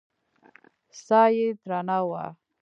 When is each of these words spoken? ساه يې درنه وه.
ساه 1.05 1.29
يې 1.37 1.47
درنه 1.61 1.99
وه. 2.09 2.23